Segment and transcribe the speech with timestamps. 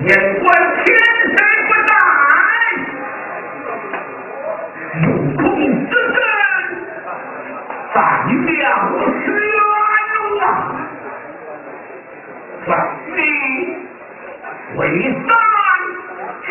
[0.00, 0.08] 眼
[0.40, 0.44] 观
[0.84, 0.86] 天
[1.28, 1.36] 时
[1.68, 1.90] 不在
[5.02, 5.06] 有
[5.36, 5.42] 空
[5.88, 6.16] 之争
[7.94, 7.96] 在
[8.46, 8.64] 两
[10.40, 10.44] 啊
[12.66, 12.70] 往
[13.16, 13.20] 里
[14.76, 14.80] 为
[15.12, 15.28] 三
[16.42, 16.50] 去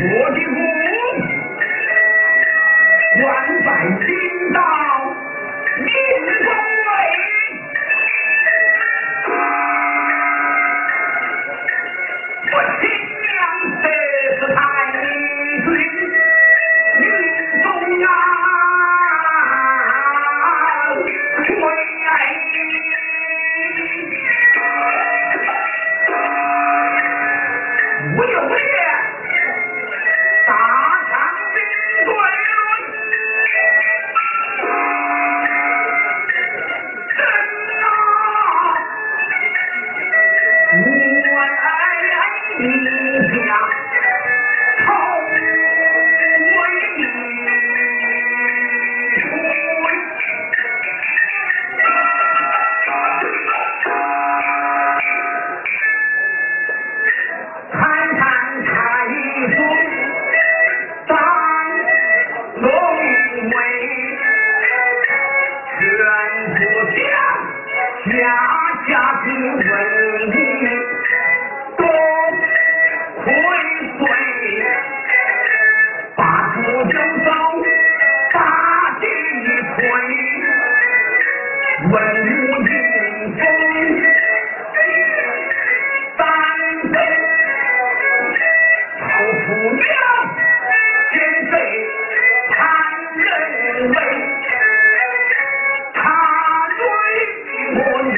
[0.00, 0.56] 我的父，
[3.18, 3.24] 宛
[3.64, 3.66] 在
[4.06, 4.08] 今
[4.54, 4.58] 朝。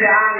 [0.01, 0.40] ideal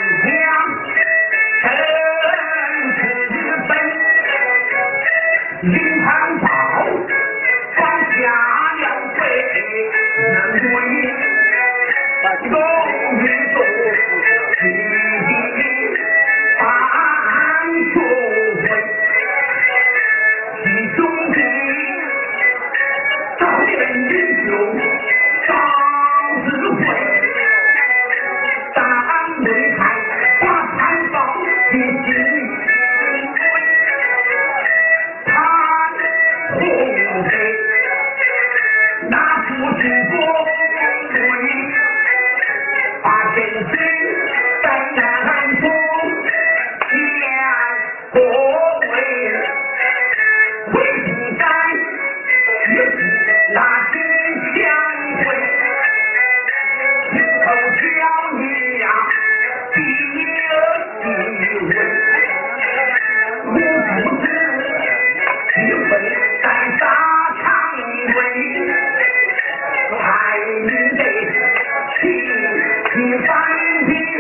[73.19, 74.20] find his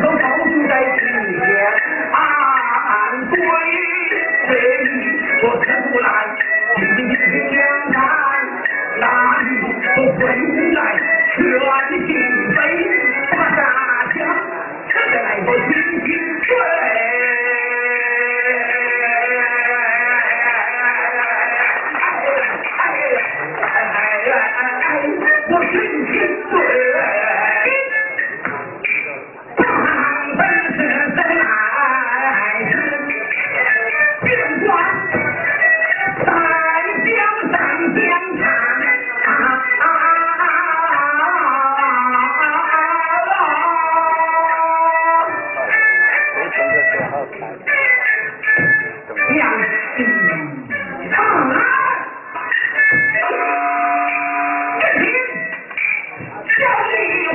[0.00, 0.98] 都投递在西
[1.38, 1.46] 天
[2.12, 3.38] 安归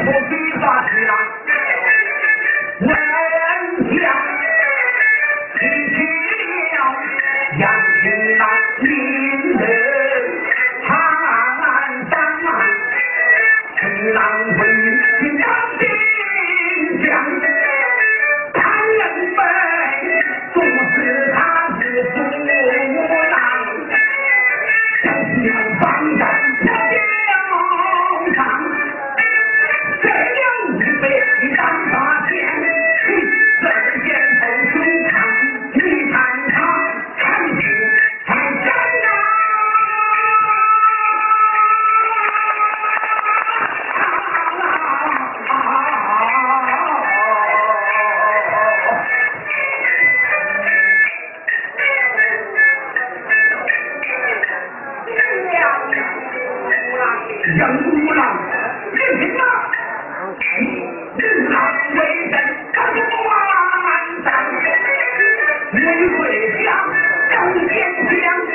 [0.10, 0.90] 我最霸气
[2.82, 3.09] 我
[57.30, 57.60] 任
[57.92, 58.22] 武郎
[58.92, 59.40] 任凭生
[61.18, 61.22] 任
[61.52, 61.54] 他
[61.96, 62.34] 为人
[62.74, 62.78] 耿
[63.10, 63.34] 不安
[64.24, 64.28] 当
[65.74, 65.78] 为
[66.18, 66.20] 国
[66.64, 66.68] 家
[67.32, 67.34] 仗
[67.68, 67.70] 剑
[68.10, 68.54] 将身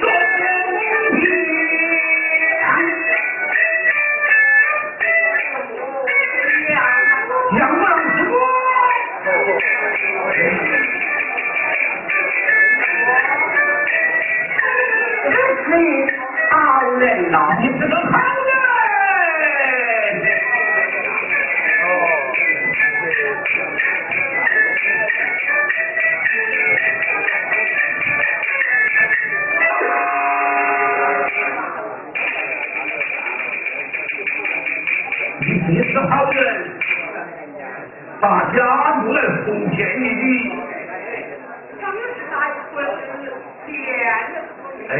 [0.00, 0.02] 作
[7.52, 7.77] 硬
[44.88, 44.96] 哎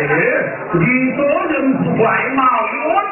[0.74, 2.04] 你做人不怪
[2.36, 2.42] 嘛
[2.88, 3.07] 我